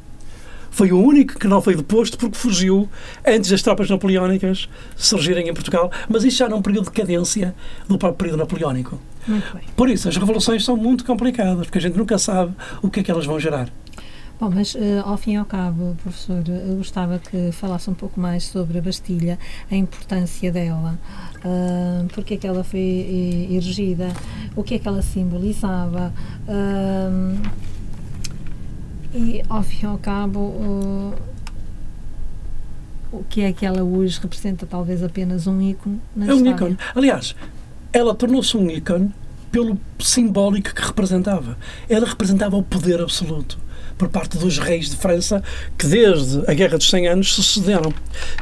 Foi 0.70 0.90
o 0.90 0.98
único 0.98 1.38
que 1.38 1.46
não 1.46 1.60
foi 1.60 1.76
deposto 1.76 2.16
porque 2.16 2.38
fugiu 2.38 2.88
antes 3.26 3.50
das 3.50 3.60
tropas 3.60 3.90
napoleónicas 3.90 4.68
surgirem 4.96 5.48
em 5.48 5.52
Portugal, 5.52 5.90
mas 6.08 6.24
isso 6.24 6.38
já 6.38 6.48
num 6.48 6.62
período 6.62 6.84
de 6.84 6.92
decadência 6.92 7.54
do 7.86 7.98
próprio 7.98 8.18
período 8.18 8.38
napoleónico. 8.38 8.98
Por 9.76 9.88
isso, 9.88 10.08
as 10.08 10.16
revoluções 10.16 10.64
são 10.64 10.76
muito 10.76 11.04
complicadas, 11.04 11.66
porque 11.66 11.78
a 11.78 11.80
gente 11.80 11.96
nunca 11.96 12.18
sabe 12.18 12.54
o 12.82 12.90
que 12.90 13.00
é 13.00 13.02
que 13.02 13.10
elas 13.10 13.26
vão 13.26 13.38
gerar. 13.38 13.68
Bom, 14.42 14.50
mas 14.50 14.74
uh, 14.74 14.78
ao 15.04 15.16
fim 15.16 15.34
e 15.34 15.36
ao 15.36 15.44
cabo, 15.44 15.96
professor, 16.02 16.42
eu 16.48 16.76
gostava 16.76 17.18
que 17.20 17.52
falasse 17.52 17.88
um 17.88 17.94
pouco 17.94 18.18
mais 18.18 18.42
sobre 18.42 18.78
a 18.78 18.82
Bastilha, 18.82 19.38
a 19.70 19.76
importância 19.76 20.50
dela, 20.50 20.98
uh, 21.44 22.08
porque 22.12 22.34
é 22.34 22.36
que 22.36 22.46
ela 22.46 22.64
foi 22.64 22.80
eh, 22.80 23.54
erigida, 23.54 24.08
o 24.56 24.64
que 24.64 24.74
é 24.74 24.78
que 24.80 24.88
ela 24.88 25.00
simbolizava. 25.00 26.12
Uh, 26.48 27.40
e 29.14 29.42
ao 29.48 29.62
fim 29.62 29.84
e 29.84 29.88
ao 29.88 29.98
cabo, 29.98 30.40
uh, 30.40 31.14
o 33.12 33.22
que 33.22 33.42
é 33.42 33.52
que 33.52 33.64
ela 33.64 33.84
hoje 33.84 34.18
representa? 34.20 34.66
Talvez 34.66 35.04
apenas 35.04 35.46
um 35.46 35.60
ícone 35.60 36.00
na 36.16 36.26
É 36.26 36.34
um 36.34 36.44
ícone. 36.44 36.76
Aliás, 36.96 37.36
ela 37.92 38.14
tornou-se 38.14 38.56
um 38.56 38.70
ícone 38.70 39.12
pelo 39.50 39.78
simbólico 40.00 40.74
que 40.74 40.82
representava. 40.82 41.58
Ela 41.88 42.06
representava 42.06 42.56
o 42.56 42.62
poder 42.62 43.00
absoluto 43.00 43.58
por 43.98 44.08
parte 44.08 44.38
dos 44.38 44.58
reis 44.58 44.90
de 44.90 44.96
França 44.96 45.42
que 45.76 45.86
desde 45.86 46.42
a 46.50 46.54
Guerra 46.54 46.78
dos 46.78 46.88
100 46.88 47.08
Anos 47.08 47.34
sucederam. 47.34 47.92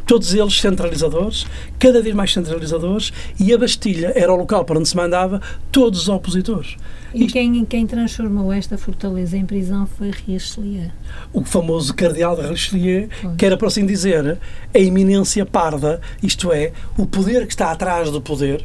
Todos 0.07 0.33
eles 0.33 0.59
centralizadores, 0.59 1.47
cada 1.79 2.01
vez 2.01 2.15
mais 2.15 2.33
centralizadores, 2.33 3.13
e 3.39 3.53
a 3.53 3.59
Bastilha 3.59 4.13
era 4.15 4.33
o 4.33 4.37
local 4.37 4.65
para 4.65 4.79
onde 4.79 4.89
se 4.89 4.97
mandava 4.97 5.43
todos 5.73 6.03
os 6.03 6.09
opositores. 6.09 6.77
E 7.13 7.27
quem, 7.27 7.65
quem 7.65 7.87
transformou 7.87 8.53
esta 8.53 8.79
fortaleza 8.79 9.37
em 9.37 9.45
prisão 9.45 9.85
foi 9.85 10.13
Richelieu. 10.27 10.93
O 11.33 11.45
famoso 11.45 11.93
cardeal 11.93 12.37
de 12.37 12.43
Richelieu, 12.47 13.09
Pois. 13.21 13.37
que 13.37 13.45
era, 13.45 13.57
por 13.57 13.67
assim 13.67 13.85
dizer, 13.85 14.39
a 14.73 14.79
eminência 14.79 15.45
parda, 15.45 16.01
isto 16.23 16.53
é, 16.53 16.73
o 16.97 17.05
poder 17.05 17.47
que 17.47 17.53
está 17.53 17.73
atrás 17.73 18.11
do 18.11 18.21
poder, 18.23 18.65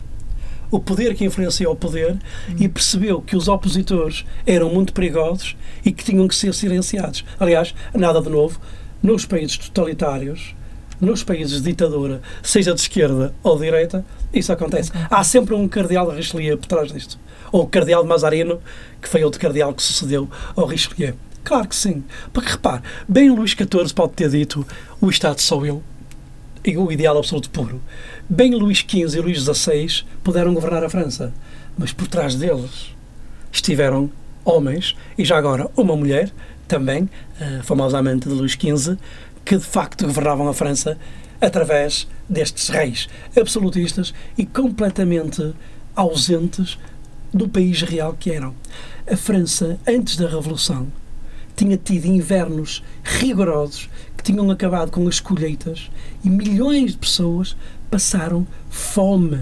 o 0.69 0.79
poder 0.79 1.15
que 1.15 1.25
influencia 1.25 1.69
o 1.69 1.75
poder, 1.75 2.17
e 2.60 2.67
percebeu 2.67 3.22
que 3.22 3.36
os 3.36 3.48
opositores 3.48 4.25
eram 4.45 4.69
muito 4.69 4.93
perigosos 4.93 5.55
e 5.84 5.91
que 5.91 6.03
tinham 6.03 6.27
que 6.27 6.36
ser 6.36 6.53
silenciados. 6.53 7.25
Aliás, 7.39 7.74
nada 7.93 8.22
de 8.22 8.29
novo, 8.29 8.60
nos 9.01 9.25
países 9.25 9.57
totalitários, 9.57 10.55
nos 11.00 11.24
países 11.24 11.62
de 11.62 11.69
ditadura, 11.69 12.22
seja 12.41 12.74
de 12.74 12.79
esquerda 12.79 13.34
ou 13.43 13.57
de 13.57 13.65
direita, 13.65 14.05
isso 14.34 14.51
acontece. 14.51 14.91
Há 15.10 15.24
sempre 15.24 15.53
um 15.53 15.67
cardeal 15.67 16.10
de 16.10 16.17
Richelieu 16.17 16.57
por 16.57 16.67
trás 16.67 16.91
disto. 16.91 17.19
Ou 17.51 17.63
o 17.63 17.67
cardeal 17.67 18.03
de 18.03 18.10
Mazarino, 18.10 18.60
que 19.01 19.07
foi 19.07 19.24
outro 19.24 19.39
cardeal 19.39 19.74
que 19.74 19.84
sucedeu 19.84 20.29
ao 20.55 20.65
Richelieu. 20.65 21.15
Claro 21.43 21.67
que 21.67 21.75
sim. 21.75 22.03
Porque 22.34 22.50
repare, 22.50 22.81
bem 23.07 23.29
Luís 23.29 23.51
XIV 23.51 23.93
pode 23.93 24.13
ter 24.13 24.29
dito 24.29 24.65
o 25.00 25.10
Estado 25.10 25.39
sou 25.39 25.65
eu, 25.65 25.84
e 26.65 26.77
o 26.77 26.91
ideal 26.91 27.17
absoluto 27.17 27.50
puro. 27.50 27.81
Bem 28.27 28.55
Luís 28.55 28.79
XV 28.79 29.17
e 29.17 29.22
Luís 29.22 29.43
XVI 29.43 30.03
puderam 30.24 30.53
governar 30.53 30.84
a 30.84 30.89
França, 30.89 31.34
mas 31.77 31.93
por 31.93 32.07
trás 32.07 32.36
deles 32.36 32.95
estiveram 33.51 34.10
homens, 34.43 34.95
e 35.17 35.24
já 35.24 35.38
agora 35.38 35.69
uma 35.75 35.95
mulher, 35.95 36.31
também, 36.67 37.07
a 37.39 37.63
famosa 37.63 38.00
amante 38.00 38.27
de 38.27 38.34
Luís 38.34 38.53
XV, 38.53 38.98
que 39.43 39.57
de 39.57 39.63
facto 39.63 40.05
governavam 40.05 40.48
a 40.48 40.53
França 40.53 40.98
através 41.39 42.07
destes 42.27 42.69
reis 42.69 43.07
absolutistas 43.39 44.13
e 44.38 44.45
completamente 44.45 45.53
ausentes 45.95 46.77
do 47.31 47.48
país 47.48 47.81
real 47.81 48.15
que 48.19 48.31
eram. 48.31 48.55
A 49.10 49.15
França, 49.15 49.77
antes 49.88 50.15
da 50.15 50.27
Revolução, 50.27 50.88
tinha 51.55 51.77
tido 51.77 52.05
invernos 52.05 52.84
rigorosos 53.03 53.89
tinham 54.25 54.50
acabado 54.51 54.91
com 54.91 55.08
as 55.08 55.20
colheitas 55.20 55.89
e 56.24 56.29
milhões 56.29 56.91
de 56.94 56.98
pessoas 56.98 57.55
passaram 57.91 58.46
fome. 58.70 59.41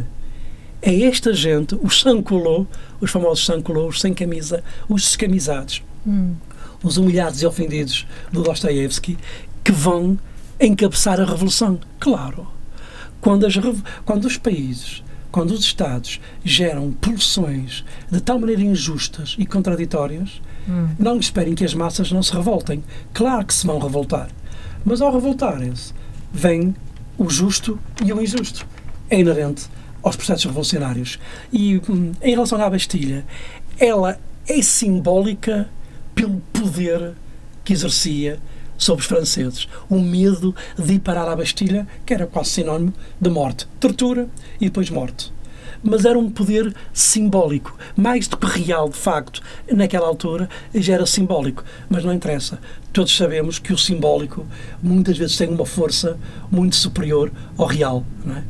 É 0.82 1.04
esta 1.04 1.34
gente, 1.34 1.76
os 1.82 2.02
sans-culottes, 2.02 2.68
os 3.00 3.10
famosos 3.10 3.46
sans-culottes, 3.46 3.96
os 3.96 4.02
sem 4.02 4.14
camisa, 4.14 4.62
os 4.90 5.02
descamisados, 5.04 5.82
Hum. 6.06 6.34
os 6.84 6.98
humilhados 6.98 7.42
e 7.42 7.46
ofendidos 7.46 8.06
do 8.32 8.44
Dostoiévski, 8.44 9.18
que 9.64 9.72
vão 9.72 10.20
encabeçar 10.60 11.20
a 11.22 11.26
revolução. 11.26 11.80
Claro. 12.00 12.46
Quando, 13.22 13.46
as 13.46 13.54
quando 14.04 14.26
os 14.26 14.38
países, 14.38 15.02
quando 15.32 15.52
os 15.52 15.62
Estados 15.62 16.20
geram 16.44 16.92
pulsões 16.92 17.86
de 18.12 18.20
tal 18.20 18.38
maneira 18.38 18.62
injustas 18.62 19.36
e 19.40 19.46
contraditórias, 19.46 20.42
Hum. 20.68 20.90
não 21.00 21.18
esperem 21.18 21.56
que 21.56 21.64
as 21.66 21.74
massas 21.74 22.12
não 22.12 22.22
se 22.22 22.34
revoltem. 22.34 22.84
Claro 23.14 23.46
que 23.46 23.54
se 23.54 23.66
vão 23.66 23.80
revoltar. 23.80 24.30
Mas 24.86 25.02
ao 25.02 25.12
revoltarem-se, 25.12 25.94
vem 26.32 26.76
o 27.18 27.30
justo 27.30 27.80
e 28.04 28.12
o 28.12 28.22
injusto. 28.22 28.68
É 29.10 29.20
inerente 29.20 29.68
aos 30.02 30.16
processos 30.16 30.46
revolucionários. 30.46 31.20
E 31.52 31.82
hum, 31.90 32.12
em 32.22 32.32
relação 32.32 32.62
à 32.62 32.70
Bastilha, 32.70 33.26
ela 33.80 34.20
é 34.48 34.62
simbólica 34.62 35.70
pelo 36.14 36.42
poder 36.52 37.14
que 37.64 37.74
exercia 37.74 38.40
sobre 38.78 39.02
os 39.02 39.08
franceses. 39.08 39.68
O 39.90 40.00
medo 40.00 40.56
de 40.78 40.94
ir 40.94 41.00
parar 41.00 41.30
à 41.30 41.36
Bastilha, 41.36 41.88
que 42.06 42.14
era 42.14 42.28
quase 42.28 42.50
sinónimo 42.50 42.94
de 43.20 43.30
morte. 43.30 43.68
Tortura 43.80 44.28
e 44.60 44.66
depois 44.66 44.90
morte 44.90 45.32
mas 45.84 46.06
era 46.06 46.18
um 46.18 46.30
poder 46.30 46.74
simbólico, 46.94 47.78
mais 47.96 48.28
do 48.28 48.38
que 48.38 48.46
real, 48.64 48.90
de 48.90 48.98
facto, 48.98 49.42
naquela 49.72 50.08
altura 50.08 50.50
já 50.74 50.94
era 50.94 51.06
simbólico, 51.06 51.64
mas 51.90 52.04
não 52.04 52.14
interessa. 52.14 52.60
Todos 52.92 53.16
sabemos 53.16 53.60
que 53.60 53.74
o 53.74 53.78
simbólico 53.78 54.46
muitas 54.82 55.18
vezes 55.18 55.38
tem 55.38 55.50
uma 55.50 55.66
força 55.66 56.18
muito 56.50 56.76
superior 56.76 57.32
ao 57.58 57.66
real, 57.66 58.06
não 58.24 58.38
é? 58.38 58.44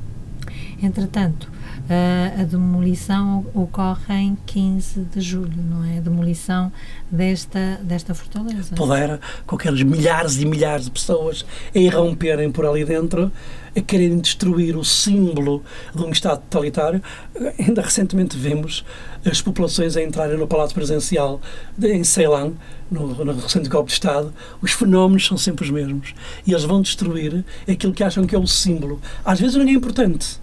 Entretanto, 0.82 1.50
Uh, 1.84 2.42
a 2.42 2.44
demolição 2.46 3.46
ocorre 3.54 4.14
em 4.14 4.38
15 4.46 5.02
de 5.14 5.20
julho, 5.20 5.62
não 5.70 5.84
é? 5.84 5.98
A 5.98 6.02
demolição 6.02 6.72
desta, 7.12 7.78
desta 7.84 8.14
fortaleza. 8.14 8.74
Pudera, 8.74 9.20
com 9.46 9.58
aqueles 9.58 9.84
milhares 9.84 10.38
e 10.38 10.46
milhares 10.46 10.86
de 10.86 10.92
pessoas 10.92 11.46
a 11.76 11.78
irromperem 11.78 12.50
por 12.50 12.66
ali 12.66 12.86
dentro, 12.86 13.30
a 13.76 13.82
quererem 13.82 14.20
destruir 14.20 14.78
o 14.78 14.84
símbolo 14.86 15.62
de 15.94 16.02
um 16.04 16.10
Estado 16.10 16.40
totalitário. 16.50 17.02
Ainda 17.60 17.82
recentemente 17.82 18.38
vimos 18.38 18.86
as 19.26 19.42
populações 19.42 19.98
a 19.98 20.02
entrarem 20.02 20.38
no 20.38 20.48
Palácio 20.48 20.76
Presidencial 20.76 21.42
de, 21.78 21.92
em 21.92 22.04
Ceilão, 22.06 22.54
no, 22.90 23.08
no 23.26 23.34
recente 23.34 23.68
golpe 23.68 23.88
de 23.88 23.94
Estado. 23.94 24.34
Os 24.62 24.72
fenómenos 24.72 25.28
são 25.28 25.38
sempre 25.38 25.66
os 25.66 25.70
mesmos. 25.70 26.14
E 26.48 26.52
eles 26.52 26.64
vão 26.64 26.82
destruir 26.82 27.44
aquilo 27.70 27.92
que 27.92 28.06
acham 28.06 28.26
que 28.26 28.36
é 28.36 28.40
o 28.40 28.48
símbolo. 28.48 29.02
Às 29.26 29.42
vezes 29.42 29.58
não 29.58 29.68
é 29.68 29.72
importante. 29.72 30.42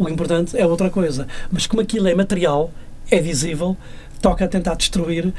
O 0.00 0.08
importante 0.08 0.56
é 0.56 0.66
outra 0.66 0.88
coisa. 0.88 1.28
Mas 1.52 1.66
como 1.66 1.82
aquilo 1.82 2.08
é 2.08 2.14
material, 2.14 2.72
é 3.10 3.20
visível, 3.20 3.76
toca 4.22 4.48
tentar 4.48 4.74
destruir 4.74 5.30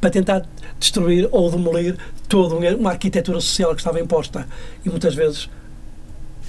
para 0.00 0.10
tentar 0.10 0.44
destruir 0.78 1.28
ou 1.30 1.48
demolir 1.48 1.96
toda 2.28 2.56
uma 2.74 2.90
arquitetura 2.90 3.40
social 3.40 3.70
que 3.76 3.80
estava 3.80 4.00
imposta. 4.00 4.46
E 4.84 4.90
muitas 4.90 5.14
vezes 5.14 5.48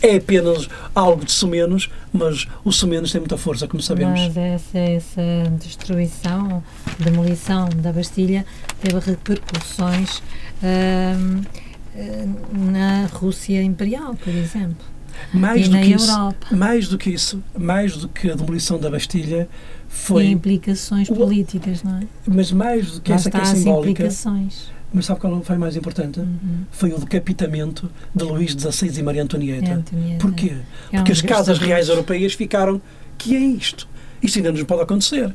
é 0.01 0.15
apenas 0.15 0.67
algo 0.95 1.23
de 1.23 1.31
sumenos, 1.31 1.91
mas 2.11 2.47
o 2.63 2.71
sumenos 2.71 3.11
tem 3.11 3.21
muita 3.21 3.37
força, 3.37 3.67
como 3.67 3.83
sabemos. 3.83 4.19
Mas 4.19 4.37
essa, 4.37 4.77
essa 4.79 5.21
destruição, 5.59 6.63
demolição 6.97 7.69
da 7.69 7.93
Bastilha 7.93 8.47
teve 8.81 8.99
repercussões 8.99 10.23
hum, 10.63 11.41
na 12.71 13.05
Rússia 13.13 13.61
Imperial, 13.61 14.15
por 14.15 14.33
exemplo. 14.33 14.98
Mais 15.33 15.65
e 15.65 15.69
do 15.69 15.75
na 15.75 15.81
que 15.81 15.91
Europa. 15.91 16.45
Isso, 16.45 16.55
mais 16.57 16.87
do 16.87 16.97
que 16.97 17.09
isso, 17.09 17.43
mais 17.57 17.97
do 17.97 18.07
que 18.07 18.29
a 18.31 18.35
demolição 18.35 18.79
da 18.79 18.89
Bastilha, 18.89 19.47
foi. 19.87 20.25
E 20.25 20.31
implicações 20.31 21.09
políticas, 21.09 21.83
não 21.83 21.97
é? 21.97 22.03
Mas 22.27 22.51
mais 22.51 22.91
do 22.91 23.01
que 23.01 23.09
Lá 23.09 23.15
essa 23.15 23.29
que 23.31 23.37
é 23.37 23.45
simbólica. 23.45 23.91
implicações. 24.03 24.71
Mas 24.93 25.05
sabe 25.05 25.19
qual 25.19 25.41
foi 25.43 25.57
mais 25.57 25.75
importante? 25.75 26.19
Uhum. 26.19 26.65
Foi 26.71 26.91
o 26.91 26.97
decapitamento 26.97 27.91
de 28.13 28.23
Luís 28.23 28.51
XVI 28.53 28.99
e 28.99 29.03
Maria 29.03 29.23
Antonieta. 29.23 29.69
É, 29.69 29.73
Antonieta. 29.73 30.17
Porquê? 30.19 30.53
É 30.91 30.97
Porque 30.97 31.11
as 31.11 31.21
casas 31.21 31.59
reais 31.59 31.89
europeias 31.89 32.33
ficaram. 32.33 32.81
Que 33.17 33.35
é 33.35 33.39
isto? 33.39 33.87
Isto 34.21 34.37
ainda 34.37 34.51
nos 34.51 34.63
pode 34.63 34.81
acontecer. 34.81 35.33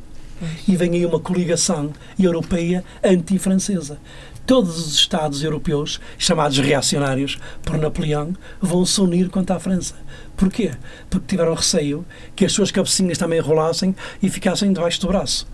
E 0.67 0.77
vem 0.77 0.93
aí 0.93 1.07
uma 1.07 1.21
coligação 1.21 1.93
europeia 2.19 2.85
anti-francesa. 3.03 3.99
Todos 4.47 4.79
os 4.79 4.95
Estados 4.95 5.43
europeus, 5.43 6.01
chamados 6.19 6.59
reacionários 6.59 7.39
por 7.63 7.79
Napoleão, 7.79 8.35
vão 8.61 8.85
se 8.85 9.01
unir 9.01 9.31
contra 9.31 9.57
a 9.57 9.61
França. 9.61 9.95
Porquê? 10.37 10.73
Porque 11.09 11.29
tiveram 11.29 11.55
receio 11.55 12.05
que 12.37 12.45
as 12.45 12.53
suas 12.53 12.71
cabecinhas 12.71 13.17
também 13.17 13.39
enrolassem 13.39 13.97
e 14.23 14.29
ficassem 14.29 14.73
debaixo 14.73 15.01
do 15.01 15.09
braço. 15.09 15.47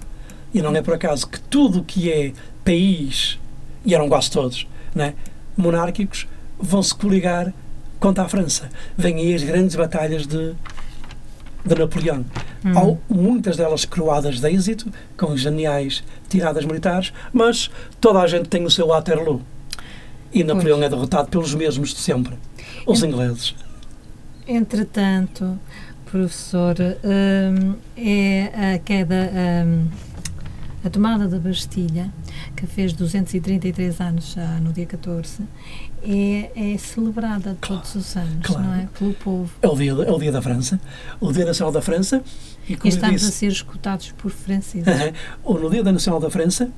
E 0.52 0.60
não 0.60 0.74
é 0.74 0.82
por 0.82 0.94
acaso 0.94 1.28
que 1.28 1.38
tudo 1.38 1.80
o 1.80 1.84
que 1.84 2.10
é 2.10 2.32
país, 2.64 3.38
e 3.84 3.94
eram 3.94 4.08
quase 4.08 4.30
todos, 4.30 4.66
né, 4.92 5.14
monárquicos, 5.56 6.26
vão 6.58 6.82
se 6.82 6.94
coligar 6.94 7.54
contra 8.00 8.24
a 8.24 8.28
França. 8.28 8.68
Vêm 8.96 9.18
aí 9.18 9.34
as 9.34 9.42
grandes 9.42 9.76
batalhas 9.76 10.26
de, 10.26 10.54
de 11.64 11.74
Napoleão. 11.74 12.24
Hum. 12.64 12.78
Ao- 12.78 12.98
muitas 13.08 13.56
delas 13.56 13.84
coroadas 13.84 14.40
de 14.40 14.48
êxito, 14.48 14.86
com 15.16 15.36
geniais 15.36 16.02
tiradas 16.28 16.64
militares, 16.64 17.12
mas 17.32 17.70
toda 18.00 18.20
a 18.20 18.26
gente 18.26 18.48
tem 18.48 18.64
o 18.64 18.70
seu 18.70 18.88
Waterloo. 18.88 19.40
E 20.32 20.44
Napoleão 20.44 20.82
é 20.82 20.88
derrotado 20.88 21.28
pelos 21.28 21.54
mesmos 21.54 21.90
de 21.90 21.98
sempre, 22.00 22.34
os 22.86 23.02
ingleses. 23.02 23.54
Entretanto, 24.46 25.58
professor, 26.06 26.74
hum, 27.04 27.74
é 27.96 28.74
a 28.74 28.78
queda, 28.78 29.30
hum, 29.66 29.86
a 30.84 30.90
tomada 30.90 31.28
da 31.28 31.38
Bastilha, 31.38 32.12
que 32.56 32.66
fez 32.66 32.92
233 32.92 34.00
anos 34.00 34.32
já 34.32 34.58
no 34.60 34.72
dia 34.72 34.86
14, 34.86 35.42
é, 36.02 36.50
é 36.54 36.78
celebrada 36.78 37.56
todos 37.60 37.94
os 37.94 38.16
anos, 38.16 38.46
claro. 38.46 38.64
não 38.64 38.74
é? 38.74 38.88
Pelo 38.98 39.12
povo. 39.14 39.50
É 39.60 39.68
o 39.68 39.76
dia, 39.76 39.90
é 39.92 40.10
o 40.10 40.18
dia 40.18 40.32
da 40.32 40.40
França, 40.40 40.80
o 41.20 41.32
Dia 41.32 41.44
Nacional 41.44 41.72
da 41.72 41.82
França, 41.82 42.22
e 42.68 42.72
E 42.72 42.76
como 42.76 42.86
eu 42.86 42.94
estamos 42.94 43.22
a 43.22 43.26
disse, 43.26 43.38
ser 43.38 43.46
escutados 43.48 44.12
por 44.12 44.30
franceses. 44.30 44.86
ou 45.44 45.58
no 45.60 45.68
Dia 45.68 45.82
da 45.82 45.92
Nacional 45.92 46.20
da 46.20 46.30
França, 46.30 46.70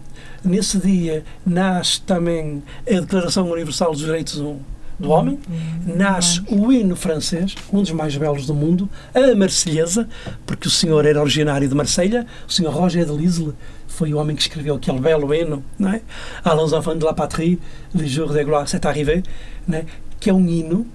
nesse 0.45 0.79
dia 0.79 1.25
nasce 1.47 2.01
também 2.01 2.63
a 2.87 3.01
Declaração 3.01 3.51
Universal 3.51 3.93
dos 3.93 4.01
Direitos 4.01 4.37
do, 4.37 4.61
do 4.99 5.11
Homem, 5.11 5.39
nasce 5.85 6.43
o 6.49 6.73
hino 6.73 6.95
francês, 6.95 7.55
um 7.73 7.83
dos 7.83 7.91
mais 7.93 8.17
belos 8.17 8.47
do 8.47 8.55
mundo, 8.55 8.89
a 9.15 9.35
Marselhesa, 9.35 10.09
porque 10.47 10.69
o 10.69 10.71
senhor 10.71 11.05
era 11.05 11.21
originário 11.21 11.69
de 11.69 11.75
Marselha, 11.75 12.27
o 12.49 12.53
senhor 12.53 12.73
Roger 12.73 13.05
de 13.05 13.13
Lisle 13.13 13.55
foi 13.89 14.15
o 14.15 14.19
homem 14.19 14.35
que 14.35 14.43
escreveu 14.43 14.77
aquele 14.77 15.01
belo 15.01 15.35
hino, 15.35 15.63
não 15.79 15.91
é? 15.91 16.01
Allons 16.45 16.73
enfants 16.73 16.99
de 16.99 17.05
la 17.05 17.13
patrie, 17.13 17.59
le 17.95 18.09
jour 18.09 18.33
de 18.33 18.43
gloire 18.43 18.67
c'est 18.67 18.87
arrivé, 18.87 19.23
é? 19.71 19.85
que 20.19 20.31
é 20.31 20.33
um 20.33 20.49
hino 20.49 20.87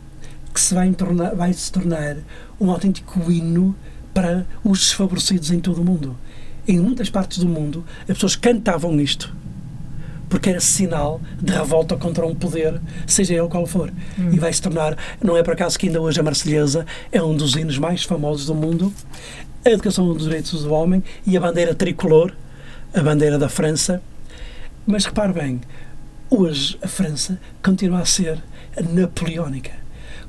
que 0.53 0.59
se 0.59 0.73
vai, 0.73 0.91
tornar, 0.91 1.35
vai 1.35 1.53
se 1.53 1.71
tornar 1.71 2.17
um 2.59 2.71
autêntico 2.71 3.31
hino 3.31 3.75
para 4.13 4.47
os 4.63 4.79
desfavorecidos 4.79 5.51
em 5.51 5.59
todo 5.59 5.81
o 5.81 5.85
mundo. 5.85 6.17
Em 6.67 6.79
muitas 6.79 7.09
partes 7.09 7.37
do 7.37 7.47
mundo, 7.47 7.85
as 8.01 8.15
pessoas 8.15 8.35
cantavam 8.35 8.99
isto 8.99 9.33
porque 10.29 10.49
era 10.49 10.59
sinal 10.59 11.21
de 11.41 11.53
revolta 11.53 11.95
contra 11.95 12.25
um 12.25 12.35
poder, 12.35 12.79
seja 13.05 13.33
ele 13.33 13.47
qual 13.47 13.65
for. 13.65 13.91
E 14.31 14.39
vai 14.39 14.51
se 14.51 14.61
tornar, 14.61 14.97
não 15.23 15.37
é 15.37 15.43
por 15.43 15.53
acaso 15.53 15.77
que 15.77 15.87
ainda 15.87 16.01
hoje 16.01 16.19
a 16.19 16.23
Marselhesa 16.23 16.85
é 17.11 17.21
um 17.21 17.35
dos 17.35 17.55
hinos 17.55 17.77
mais 17.77 18.03
famosos 18.03 18.45
do 18.45 18.55
mundo, 18.55 18.93
a 19.65 19.69
Educação 19.69 20.13
dos 20.13 20.23
Direitos 20.23 20.63
do 20.63 20.73
Homem 20.73 21.03
e 21.25 21.35
a 21.35 21.39
bandeira 21.39 21.73
tricolor, 21.73 22.33
a 22.93 23.01
bandeira 23.01 23.37
da 23.37 23.49
França. 23.49 24.01
Mas 24.85 25.05
repare 25.05 25.33
bem, 25.33 25.61
hoje 26.29 26.77
a 26.81 26.87
França 26.87 27.39
continua 27.63 27.99
a 27.99 28.05
ser 28.05 28.41
napoleónica. 28.93 29.71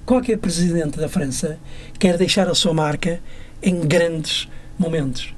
Qualquer 0.05 0.39
presidente 0.39 0.99
da 0.99 1.09
França 1.09 1.59
quer 1.99 2.17
deixar 2.17 2.49
a 2.49 2.55
sua 2.55 2.73
marca 2.73 3.21
em 3.63 3.81
grandes 3.81 4.49
momentos. 4.79 5.35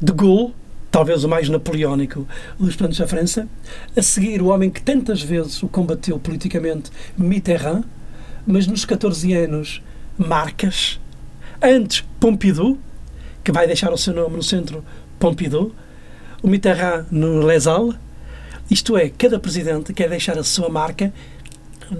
De 0.00 0.12
Gaulle, 0.12 0.54
talvez 0.90 1.24
o 1.24 1.28
mais 1.28 1.48
napoleónico 1.48 2.26
dos 2.58 2.74
planos 2.76 2.98
da 2.98 3.06
França, 3.06 3.48
a 3.96 4.02
seguir 4.02 4.42
o 4.42 4.46
homem 4.46 4.70
que 4.70 4.82
tantas 4.82 5.22
vezes 5.22 5.62
o 5.62 5.68
combateu 5.68 6.18
politicamente, 6.18 6.90
Mitterrand, 7.16 7.84
mas 8.46 8.66
nos 8.66 8.84
14 8.84 9.32
anos, 9.34 9.82
Marcas, 10.18 11.00
antes 11.62 12.04
Pompidou, 12.18 12.78
que 13.44 13.52
vai 13.52 13.66
deixar 13.66 13.92
o 13.92 13.98
seu 13.98 14.14
nome 14.14 14.36
no 14.36 14.42
centro 14.42 14.84
Pompidou, 15.18 15.72
o 16.42 16.48
Mitterrand 16.48 17.06
no 17.10 17.44
Les 17.44 17.66
Halles, 17.66 17.96
isto 18.70 18.96
é, 18.96 19.08
cada 19.08 19.38
presidente 19.38 19.92
quer 19.92 20.08
deixar 20.08 20.38
a 20.38 20.44
sua 20.44 20.68
marca 20.68 21.12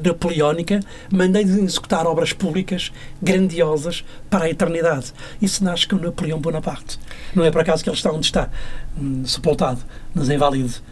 napoleónica, 0.04 0.80
mandando 1.10 1.58
executar 1.60 2.06
obras 2.06 2.32
públicas 2.32 2.92
grandiosas 3.22 4.04
para 4.28 4.44
a 4.44 4.50
eternidade. 4.50 5.12
Isso 5.40 5.64
nasce 5.64 5.86
com 5.86 5.96
Napoleão 5.96 6.38
Bonaparte. 6.40 6.98
Não 7.34 7.44
é 7.44 7.50
por 7.50 7.60
acaso 7.60 7.82
que 7.82 7.90
ele 7.90 7.96
está 7.96 8.10
onde 8.12 8.26
está, 8.26 8.48
hum, 8.98 9.24
sepultado, 9.24 9.80
nas 10.14 10.28
Invalides. 10.28 10.82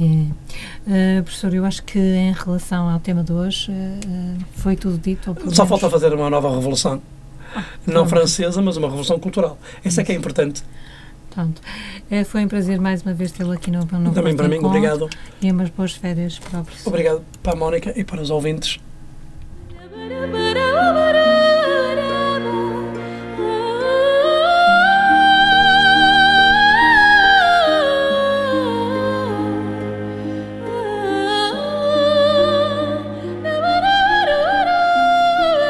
É. 0.00 0.04
Uh, 0.04 1.22
professor, 1.22 1.52
eu 1.52 1.64
acho 1.64 1.82
que 1.82 1.98
em 1.98 2.32
relação 2.32 2.88
ao 2.88 2.98
tema 3.00 3.22
de 3.22 3.32
hoje 3.32 3.70
uh, 3.70 4.44
foi 4.54 4.74
tudo 4.76 4.96
dito. 4.98 5.34
pelo 5.34 5.54
Só 5.54 5.64
menos- 5.64 5.80
falta 5.80 5.90
fazer 5.90 6.14
uma 6.14 6.30
nova 6.30 6.54
revolução. 6.54 7.02
Não 7.86 7.94
pronto. 7.94 8.08
francesa, 8.10 8.62
mas 8.62 8.76
uma 8.76 8.86
revolução 8.88 9.18
cultural. 9.18 9.58
Essa 9.84 10.00
é 10.00 10.04
que 10.04 10.12
é 10.12 10.14
importante. 10.14 10.62
Pronto. 11.30 11.62
Eh, 12.10 12.24
foi 12.24 12.44
um 12.44 12.48
prazer 12.48 12.80
mais 12.80 13.02
uma 13.02 13.14
vez 13.14 13.32
tê-lo 13.32 13.52
aqui 13.52 13.70
no, 13.70 13.80
no 13.80 14.12
Também 14.12 14.36
para 14.36 14.48
mim, 14.48 14.56
Encontro 14.56 14.78
obrigado. 14.78 15.08
E 15.40 15.50
umas 15.50 15.70
boas 15.70 15.92
férias 15.92 16.38
para 16.38 16.60
o 16.60 16.64
professor. 16.64 16.88
Obrigado 16.88 17.22
para 17.42 17.52
a 17.52 17.56
Mónica 17.56 17.92
e 17.96 18.04
para 18.04 18.20
os 18.20 18.30
ouvintes. 18.30 18.80